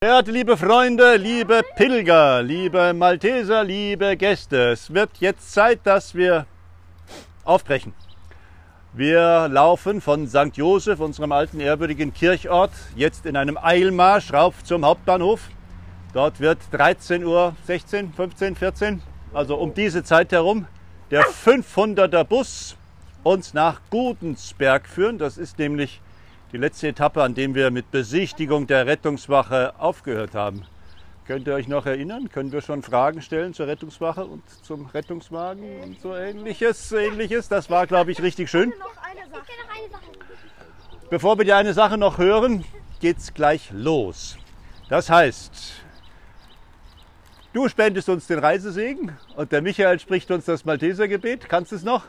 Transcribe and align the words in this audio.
Verehrte 0.00 0.30
liebe 0.30 0.56
Freunde, 0.56 1.16
liebe 1.16 1.62
Pilger, 1.74 2.40
liebe 2.40 2.94
Malteser, 2.94 3.64
liebe 3.64 4.16
Gäste, 4.16 4.70
es 4.70 4.94
wird 4.94 5.10
jetzt 5.18 5.52
Zeit, 5.52 5.80
dass 5.82 6.14
wir 6.14 6.46
aufbrechen. 7.42 7.92
Wir 8.92 9.48
laufen 9.48 10.00
von 10.00 10.28
St. 10.28 10.56
Josef, 10.56 11.00
unserem 11.00 11.32
alten 11.32 11.58
ehrwürdigen 11.58 12.14
Kirchort, 12.14 12.70
jetzt 12.94 13.26
in 13.26 13.36
einem 13.36 13.58
Eilmarsch 13.60 14.32
rauf 14.32 14.62
zum 14.62 14.84
Hauptbahnhof. 14.84 15.48
Dort 16.12 16.38
wird 16.38 16.60
13 16.70 17.24
Uhr, 17.24 17.56
16, 17.66 18.12
15, 18.12 18.54
14, 18.54 19.02
also 19.34 19.56
um 19.56 19.74
diese 19.74 20.04
Zeit 20.04 20.30
herum, 20.30 20.68
der 21.10 21.24
500er 21.24 22.22
Bus 22.22 22.76
uns 23.24 23.52
nach 23.52 23.80
Gudensberg 23.90 24.86
führen. 24.86 25.18
Das 25.18 25.36
ist 25.36 25.58
nämlich 25.58 26.00
die 26.52 26.56
letzte 26.56 26.88
Etappe, 26.88 27.22
an 27.22 27.34
dem 27.34 27.54
wir 27.54 27.70
mit 27.70 27.90
Besichtigung 27.90 28.66
der 28.66 28.86
Rettungswache 28.86 29.78
aufgehört 29.78 30.34
haben. 30.34 30.64
Könnt 31.26 31.46
ihr 31.46 31.52
euch 31.54 31.68
noch 31.68 31.84
erinnern? 31.84 32.30
Können 32.30 32.52
wir 32.52 32.62
schon 32.62 32.82
Fragen 32.82 33.20
stellen 33.20 33.52
zur 33.52 33.66
Rettungswache 33.66 34.24
und 34.24 34.42
zum 34.62 34.86
Rettungswagen 34.86 35.80
und 35.82 36.00
so 36.00 36.16
ähnliches? 36.16 36.90
ähnliches? 36.92 37.48
Das 37.50 37.68
war, 37.68 37.86
glaube 37.86 38.12
ich, 38.12 38.22
richtig 38.22 38.48
schön. 38.48 38.72
Bevor 41.10 41.36
wir 41.36 41.44
die 41.44 41.52
eine 41.52 41.74
Sache 41.74 41.98
noch 41.98 42.16
hören, 42.16 42.64
geht's 43.00 43.34
gleich 43.34 43.70
los. 43.72 44.38
Das 44.88 45.10
heißt, 45.10 45.74
du 47.52 47.68
spendest 47.68 48.08
uns 48.08 48.26
den 48.26 48.38
Reisesegen 48.38 49.12
und 49.36 49.52
der 49.52 49.60
Michael 49.60 49.98
spricht 50.00 50.30
uns 50.30 50.46
das 50.46 50.64
Maltesergebet. 50.64 51.46
Kannst 51.46 51.72
du 51.72 51.76
es 51.76 51.82
noch? 51.82 52.04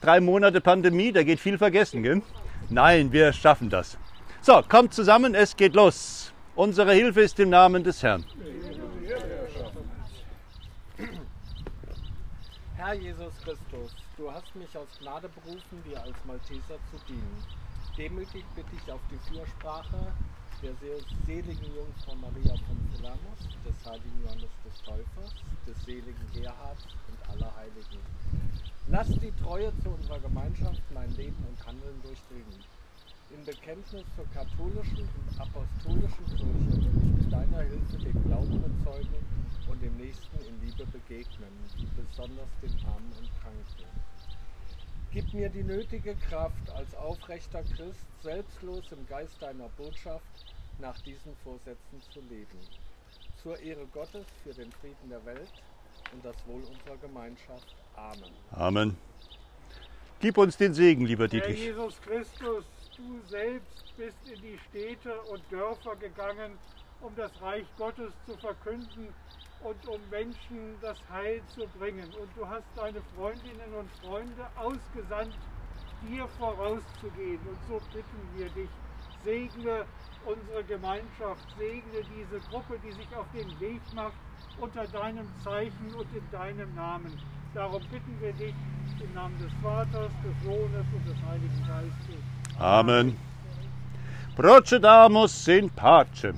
Drei 0.00 0.20
Monate 0.20 0.62
Pandemie, 0.62 1.12
da 1.12 1.22
geht 1.22 1.40
viel 1.40 1.58
vergessen, 1.58 2.02
gell? 2.02 2.22
Nein, 2.72 3.12
wir 3.12 3.32
schaffen 3.32 3.68
das. 3.68 3.98
So, 4.40 4.62
kommt 4.68 4.94
zusammen, 4.94 5.34
es 5.34 5.56
geht 5.56 5.74
los. 5.74 6.32
Unsere 6.54 6.92
Hilfe 6.92 7.20
ist 7.20 7.38
im 7.38 7.50
Namen 7.50 7.84
des 7.84 8.02
Herrn. 8.02 8.24
Herr 12.76 12.94
Jesus 12.94 13.34
Christus, 13.44 13.94
du 14.16 14.32
hast 14.32 14.56
mich 14.56 14.76
aus 14.76 14.88
Gnade 15.00 15.28
berufen, 15.28 15.82
dir 15.84 16.00
als 16.02 16.16
Malteser 16.26 16.78
zu 16.90 16.98
dienen. 17.08 17.44
Demütig 17.96 18.44
bitte 18.56 18.70
ich 18.74 18.90
auf 18.90 19.00
die 19.10 19.18
Fürsprache 19.30 20.12
der 20.62 20.74
sehr 20.80 20.96
seligen 21.26 21.74
Jungfrau 21.74 22.14
Maria 22.14 22.54
von 22.54 22.78
Silanus, 22.94 23.40
des 23.66 23.74
heiligen 23.84 24.22
Johannes 24.22 24.50
des 24.64 24.82
Täufers, 24.82 25.34
des 25.66 25.84
seligen 25.84 26.32
Gerhard 26.32 26.78
und 27.08 27.30
aller 27.30 27.52
Heiligen. 27.56 27.98
Lass 28.88 29.08
die 29.08 29.32
Treue 29.42 29.72
zu 29.82 29.90
unserer 29.90 30.18
Gemeinschaft 30.20 30.82
mein 30.92 31.10
Leben 31.16 31.36
und 31.48 31.66
Handeln 31.66 32.02
durchdringen. 32.02 32.64
Im 33.30 33.44
Bekenntnis 33.44 34.04
zur 34.16 34.26
katholischen 34.34 34.98
und 34.98 35.40
apostolischen 35.40 36.26
Kirche 36.26 36.82
will 36.82 36.96
ich 36.98 37.22
mit 37.22 37.32
deiner 37.32 37.62
Hilfe 37.62 37.98
den 37.98 38.22
Glauben 38.24 38.60
bezeugen 38.60 39.24
und 39.70 39.82
dem 39.82 39.96
Nächsten 39.96 40.36
in 40.46 40.60
Liebe 40.66 40.84
begegnen, 40.86 41.52
besonders 41.96 42.48
den 42.60 42.74
Armen 42.84 43.12
und 43.18 43.30
Kranken. 43.40 44.12
Gib 45.12 45.32
mir 45.32 45.48
die 45.48 45.62
nötige 45.62 46.14
Kraft, 46.16 46.70
als 46.70 46.94
aufrechter 46.94 47.62
Christ 47.62 48.06
selbstlos 48.22 48.90
im 48.92 49.06
Geist 49.06 49.40
deiner 49.40 49.68
Botschaft 49.68 50.26
nach 50.78 50.98
diesen 51.02 51.34
Vorsätzen 51.44 52.02
zu 52.12 52.20
leben. 52.20 52.58
Zur 53.42 53.58
Ehre 53.60 53.86
Gottes 53.86 54.26
für 54.42 54.54
den 54.54 54.72
Frieden 54.72 55.08
der 55.08 55.24
Welt 55.24 55.52
und 56.12 56.24
das 56.24 56.36
Wohl 56.46 56.62
unserer 56.64 56.96
Gemeinschaft. 56.96 57.81
Amen. 57.96 58.32
Amen. 58.52 58.96
Gib 60.20 60.38
uns 60.38 60.56
den 60.56 60.74
Segen, 60.74 61.06
lieber 61.06 61.24
Herr 61.24 61.28
Dietrich. 61.28 61.58
Jesus 61.58 62.00
Christus, 62.02 62.64
du 62.96 63.20
selbst 63.28 63.96
bist 63.96 64.16
in 64.32 64.40
die 64.40 64.58
Städte 64.68 65.20
und 65.22 65.42
Dörfer 65.50 65.96
gegangen, 65.96 66.52
um 67.00 67.14
das 67.16 67.32
Reich 67.40 67.66
Gottes 67.76 68.12
zu 68.26 68.36
verkünden 68.36 69.08
und 69.64 69.88
um 69.88 70.00
Menschen 70.10 70.76
das 70.80 70.98
Heil 71.10 71.40
zu 71.54 71.66
bringen. 71.78 72.08
Und 72.20 72.28
du 72.36 72.48
hast 72.48 72.64
deine 72.76 73.00
Freundinnen 73.16 73.74
und 73.78 73.90
Freunde 74.04 74.46
ausgesandt, 74.56 75.34
dir 76.08 76.26
vorauszugehen. 76.38 77.40
Und 77.46 77.58
so 77.68 77.80
bitten 77.92 78.28
wir 78.36 78.48
dich, 78.50 78.70
segne 79.24 79.84
unsere 80.24 80.64
Gemeinschaft, 80.64 81.44
segne 81.58 82.02
diese 82.16 82.40
Gruppe, 82.48 82.78
die 82.84 82.92
sich 82.92 83.08
auf 83.16 83.26
den 83.34 83.48
Weg 83.60 83.80
macht 83.94 84.14
unter 84.60 84.86
deinem 84.86 85.26
Zeichen 85.42 85.94
und 85.96 86.06
in 86.14 86.30
deinem 86.30 86.74
Namen. 86.74 87.18
Darum 87.54 87.82
bitten 87.90 88.16
wir 88.20 88.32
dich 88.32 88.54
im 89.00 89.14
Namen 89.14 89.38
des 89.38 89.52
Vaters, 89.62 90.10
des 90.24 90.44
Sohnes 90.44 90.86
und 90.94 91.06
des 91.06 91.16
Heiligen 91.28 91.66
Geistes. 91.66 92.58
Amen. 92.58 93.16
Procedamus 94.36 95.48
in 95.48 95.68
pace. 95.70 96.32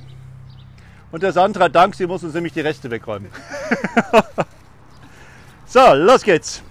Und 1.12 1.22
der 1.22 1.32
Sandra, 1.32 1.68
dank, 1.68 1.94
sie 1.94 2.06
muss 2.06 2.24
uns 2.24 2.34
nämlich 2.34 2.52
die 2.52 2.60
Reste 2.60 2.90
wegräumen. 2.90 3.30
so, 5.66 5.94
los 5.94 6.22
geht's. 6.22 6.62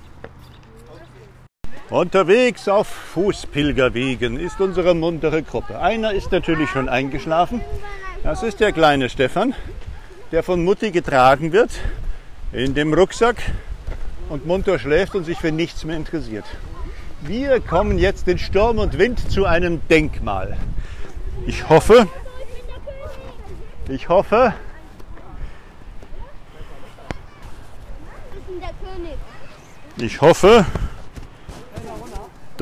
Unterwegs 1.93 2.67
auf 2.67 2.87
Fußpilgerwegen 2.87 4.39
ist 4.39 4.59
unsere 4.59 4.95
muntere 4.95 5.43
Gruppe. 5.43 5.79
Einer 5.79 6.11
ist 6.11 6.31
natürlich 6.31 6.67
schon 6.71 6.89
eingeschlafen. 6.89 7.61
Das 8.23 8.41
ist 8.41 8.59
der 8.61 8.71
kleine 8.71 9.09
Stefan, 9.09 9.53
der 10.31 10.41
von 10.41 10.63
Mutti 10.63 10.89
getragen 10.89 11.51
wird 11.51 11.69
in 12.51 12.73
dem 12.73 12.95
Rucksack 12.95 13.35
und 14.29 14.47
munter 14.47 14.79
schläft 14.79 15.13
und 15.13 15.25
sich 15.25 15.37
für 15.37 15.51
nichts 15.51 15.83
mehr 15.83 15.95
interessiert. 15.95 16.45
Wir 17.21 17.59
kommen 17.59 17.99
jetzt 17.99 18.27
in 18.27 18.39
Sturm 18.39 18.79
und 18.79 18.97
Wind 18.97 19.31
zu 19.31 19.45
einem 19.45 19.79
Denkmal. 19.87 20.57
Ich 21.45 21.69
hoffe, 21.69 22.07
ich 23.87 24.09
hoffe, 24.09 24.55
ich 29.97 30.21
hoffe, 30.21 30.65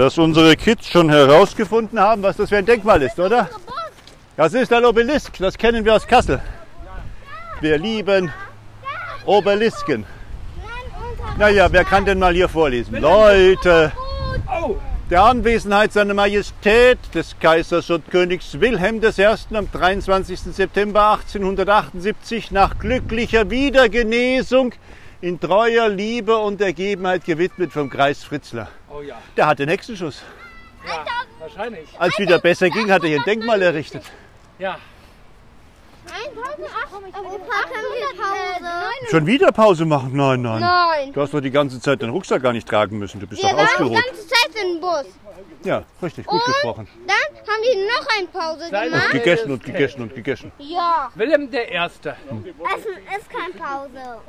dass 0.01 0.17
unsere 0.17 0.56
Kids 0.56 0.88
schon 0.88 1.12
herausgefunden 1.12 2.00
haben, 2.00 2.23
was 2.23 2.35
das 2.35 2.50
für 2.50 2.57
ein 2.57 2.66
Denkmal 2.66 3.03
ist, 3.03 3.19
oder? 3.19 3.47
Das 4.35 4.51
ist 4.56 4.73
ein 4.73 4.84
Obelisk, 4.84 5.38
das 5.38 5.56
kennen 5.56 5.85
wir 5.85 5.94
aus 5.95 6.07
Kassel. 6.07 6.41
Wir 7.59 7.78
lieben 7.78 8.34
Obelisken. 9.28 10.07
Naja, 11.38 11.67
wer 11.72 11.84
kann 11.84 12.03
denn 12.03 12.17
mal 12.17 12.34
hier 12.34 12.50
vorlesen? 12.50 13.00
Leute, 13.00 13.91
der 15.11 15.23
Anwesenheit 15.23 15.94
seiner 15.94 16.16
Majestät 16.16 16.97
des 17.13 17.35
Kaisers 17.40 17.91
und 17.91 18.09
Königs 18.09 18.59
Wilhelm 18.59 19.03
I. 19.03 19.56
am 19.56 19.72
23. 19.72 20.40
September 20.40 21.11
1878 21.11 22.50
nach 22.50 22.79
glücklicher 22.79 23.51
Wiedergenesung 23.51 24.73
in 25.21 25.39
treuer 25.39 25.87
Liebe 25.89 26.35
und 26.37 26.59
Ergebenheit 26.61 27.23
gewidmet 27.25 27.71
vom 27.71 27.89
Kreis 27.89 28.23
Fritzler. 28.23 28.67
Oh 28.89 29.01
ja, 29.01 29.15
Der 29.37 29.47
hat 29.47 29.59
den 29.59 29.69
Hexenschuss. 29.69 30.21
ja 30.85 31.05
wahrscheinlich. 31.39 31.87
Als 31.97 32.17
wieder 32.19 32.39
besser 32.39 32.69
ging, 32.69 32.91
hat 32.91 33.03
er 33.03 33.09
hier 33.09 33.19
ein 33.19 33.25
Denkmal 33.25 33.61
errichtet. 33.61 34.03
Ja? 34.59 34.77
Schon 39.09 39.25
wieder 39.25 39.51
Pause 39.51 39.85
machen? 39.85 40.11
Nein, 40.13 40.41
nein. 40.41 40.61
Nein. 40.61 41.13
Du 41.13 41.21
hast 41.21 41.33
doch 41.33 41.41
die 41.41 41.51
ganze 41.51 41.79
Zeit 41.79 42.01
deinen 42.01 42.11
Rucksack 42.11 42.41
gar 42.41 42.53
nicht 42.53 42.67
tragen 42.67 42.97
müssen. 42.97 43.19
Du 43.19 43.27
bist 43.27 43.41
Wir 43.43 43.51
doch 43.51 43.59
ausgeruht. 43.59 43.97
Im 44.63 44.79
Bus. 44.79 45.05
Ja, 45.63 45.83
richtig, 46.01 46.25
gut 46.25 46.44
gesprochen. 46.45 46.88
Dann 47.07 47.38
haben 47.47 47.61
die 47.63 47.77
noch 47.85 48.07
eine 48.17 48.27
Pause 48.27 48.69
gemacht. 48.69 49.11
Gegessen 49.11 49.51
und 49.51 49.63
gegessen 49.63 50.01
und 50.01 50.16
gegessen. 50.16 50.51
Ja. 50.57 51.09
Wilhelm 51.16 51.51
der 51.51 51.69
Erste. 51.72 52.09
Essen 52.09 52.97
ist 53.17 53.29
keine 53.29 53.53
Pause. 53.53 54.19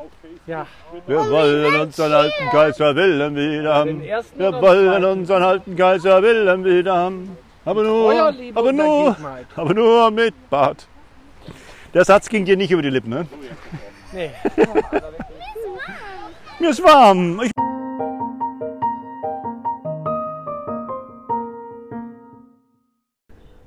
Ja, 0.46 0.66
Wir 1.06 1.30
wollen 1.30 1.80
unseren 1.80 2.12
alten 2.12 2.48
Kaiser 2.50 2.94
Wilhelm 2.94 3.34
wieder 3.34 3.74
haben. 3.74 4.00
Den 4.00 4.10
Wir 4.36 4.52
wollen 4.60 5.04
unseren 5.04 5.42
alten 5.42 5.76
Kaiser 5.76 6.22
Wilhelm 6.22 6.64
wieder 6.64 6.94
haben. 6.94 7.36
Aber 7.64 7.82
nur, 7.84 8.12
aber 8.12 8.62
und 8.68 8.76
nur, 8.76 9.16
aber 9.54 9.74
nur 9.74 10.10
mit 10.10 10.34
Bart. 10.50 10.88
Der 11.94 12.04
Satz 12.04 12.28
ging 12.28 12.44
dir 12.44 12.56
nicht 12.56 12.72
über 12.72 12.82
die 12.82 12.90
Lippen, 12.90 13.10
ne? 13.10 13.26
nee. 14.12 14.30
Mir 16.58 16.70
ist 16.70 16.82
warm. 16.82 17.40
Ich 17.42 17.50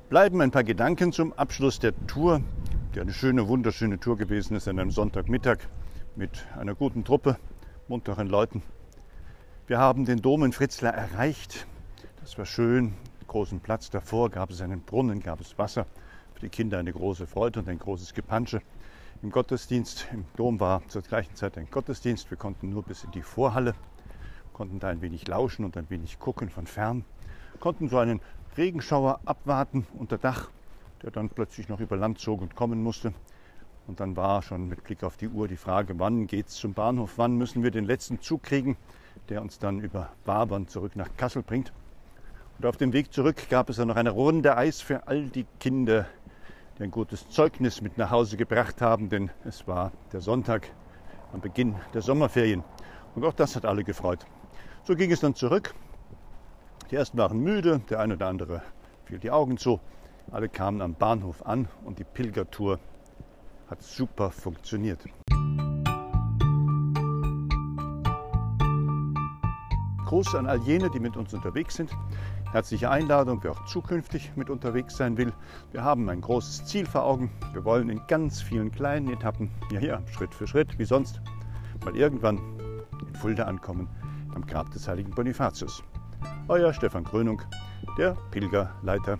Bleiben 0.08 0.40
ein 0.40 0.52
paar 0.52 0.62
Gedanken 0.62 1.10
zum 1.10 1.32
Abschluss 1.32 1.80
der 1.80 1.92
Tour, 2.06 2.40
die 2.94 3.00
eine 3.00 3.12
schöne, 3.12 3.48
wunderschöne 3.48 3.98
Tour 3.98 4.16
gewesen 4.16 4.56
ist 4.56 4.68
an 4.68 4.78
einem 4.78 4.92
Sonntagmittag 4.92 5.58
mit 6.14 6.46
einer 6.56 6.76
guten 6.76 7.02
Truppe, 7.02 7.38
munteren 7.88 8.28
Leuten. 8.28 8.62
Wir 9.66 9.80
haben 9.80 10.04
den 10.04 10.22
Dom 10.22 10.44
in 10.44 10.52
Fritzlar 10.52 10.94
erreicht. 10.94 11.66
Das 12.20 12.38
war 12.38 12.46
schön. 12.46 12.94
Großen 13.26 13.58
Platz 13.58 13.90
davor 13.90 14.30
gab 14.30 14.50
es 14.50 14.60
einen 14.60 14.80
Brunnen, 14.80 15.24
gab 15.24 15.40
es 15.40 15.58
Wasser. 15.58 15.86
Für 16.34 16.40
die 16.40 16.50
Kinder 16.50 16.78
eine 16.78 16.92
große 16.92 17.26
Freude 17.26 17.58
und 17.58 17.68
ein 17.68 17.80
großes 17.80 18.14
Gepansche. 18.14 18.62
Im 19.22 19.32
Gottesdienst, 19.32 20.06
im 20.12 20.24
Dom 20.36 20.60
war 20.60 20.86
zur 20.86 21.02
gleichen 21.02 21.34
Zeit 21.34 21.58
ein 21.58 21.66
Gottesdienst. 21.68 22.30
Wir 22.30 22.38
konnten 22.38 22.70
nur 22.70 22.84
bis 22.84 23.02
in 23.02 23.10
die 23.10 23.22
Vorhalle, 23.22 23.74
konnten 24.52 24.78
da 24.78 24.86
ein 24.86 25.02
wenig 25.02 25.26
lauschen 25.26 25.64
und 25.64 25.76
ein 25.76 25.90
wenig 25.90 26.20
gucken 26.20 26.48
von 26.48 26.68
fern, 26.68 27.04
konnten 27.58 27.88
so 27.88 27.98
einen 27.98 28.20
Regenschauer 28.56 29.20
abwarten 29.26 29.86
unter 29.98 30.16
Dach, 30.16 30.48
der 31.02 31.10
dann 31.10 31.28
plötzlich 31.28 31.68
noch 31.68 31.80
über 31.80 31.96
Land 31.96 32.18
zog 32.18 32.40
und 32.40 32.56
kommen 32.56 32.82
musste. 32.82 33.12
Und 33.86 34.00
dann 34.00 34.16
war 34.16 34.42
schon 34.42 34.68
mit 34.68 34.82
Blick 34.82 35.04
auf 35.04 35.16
die 35.16 35.28
Uhr 35.28 35.46
die 35.46 35.56
Frage, 35.56 35.98
wann 35.98 36.26
geht 36.26 36.48
es 36.48 36.54
zum 36.54 36.72
Bahnhof, 36.72 37.12
wann 37.16 37.36
müssen 37.36 37.62
wir 37.62 37.70
den 37.70 37.84
letzten 37.84 38.20
Zug 38.20 38.42
kriegen, 38.42 38.76
der 39.28 39.42
uns 39.42 39.58
dann 39.58 39.80
über 39.80 40.10
Wabern 40.24 40.68
zurück 40.68 40.96
nach 40.96 41.08
Kassel 41.16 41.42
bringt. 41.42 41.72
Und 42.58 42.66
auf 42.66 42.78
dem 42.78 42.92
Weg 42.94 43.12
zurück 43.12 43.48
gab 43.50 43.68
es 43.68 43.76
dann 43.76 43.88
noch 43.88 43.96
eine 43.96 44.10
Runde 44.10 44.56
Eis 44.56 44.80
für 44.80 45.06
all 45.06 45.24
die 45.28 45.46
Kinder, 45.60 46.06
die 46.78 46.84
ein 46.84 46.90
gutes 46.90 47.28
Zeugnis 47.28 47.82
mit 47.82 47.98
nach 47.98 48.10
Hause 48.10 48.38
gebracht 48.38 48.80
haben, 48.80 49.10
denn 49.10 49.30
es 49.44 49.68
war 49.68 49.92
der 50.12 50.20
Sonntag 50.20 50.70
am 51.32 51.40
Beginn 51.42 51.76
der 51.92 52.00
Sommerferien. 52.00 52.64
Und 53.14 53.24
auch 53.24 53.34
das 53.34 53.54
hat 53.54 53.66
alle 53.66 53.84
gefreut. 53.84 54.26
So 54.84 54.96
ging 54.96 55.12
es 55.12 55.20
dann 55.20 55.34
zurück. 55.34 55.74
Die 56.90 56.94
ersten 56.94 57.18
waren 57.18 57.40
müde, 57.40 57.80
der 57.90 57.98
eine 57.98 58.14
oder 58.14 58.28
andere 58.28 58.62
fiel 59.06 59.18
die 59.18 59.32
Augen 59.32 59.58
zu. 59.58 59.80
Alle 60.30 60.48
kamen 60.48 60.80
am 60.80 60.94
Bahnhof 60.94 61.44
an 61.44 61.66
und 61.84 61.98
die 61.98 62.04
Pilgertour 62.04 62.78
hat 63.68 63.82
super 63.82 64.30
funktioniert. 64.30 65.04
Groß 70.04 70.36
an 70.36 70.46
all 70.46 70.60
jene, 70.60 70.88
die 70.88 71.00
mit 71.00 71.16
uns 71.16 71.34
unterwegs 71.34 71.74
sind. 71.74 71.90
Herzliche 72.52 72.88
Einladung, 72.88 73.42
wer 73.42 73.50
auch 73.50 73.64
zukünftig 73.64 74.30
mit 74.36 74.48
unterwegs 74.48 74.96
sein 74.96 75.16
will. 75.16 75.32
Wir 75.72 75.82
haben 75.82 76.08
ein 76.08 76.20
großes 76.20 76.66
Ziel 76.66 76.86
vor 76.86 77.02
Augen. 77.02 77.32
Wir 77.52 77.64
wollen 77.64 77.90
in 77.90 78.00
ganz 78.06 78.40
vielen 78.40 78.70
kleinen 78.70 79.12
Etappen, 79.12 79.50
ja, 79.72 79.80
ja, 79.80 80.02
Schritt 80.12 80.32
für 80.32 80.46
Schritt, 80.46 80.78
wie 80.78 80.84
sonst, 80.84 81.20
mal 81.84 81.96
irgendwann 81.96 82.38
in 83.08 83.14
Fulda 83.16 83.44
ankommen, 83.44 83.88
am 84.36 84.46
Grab 84.46 84.70
des 84.70 84.86
heiligen 84.86 85.10
Bonifatius. 85.10 85.82
Euer 86.48 86.72
Stefan 86.72 87.04
Krönung, 87.04 87.42
der 87.98 88.16
Pilgerleiter 88.30 89.18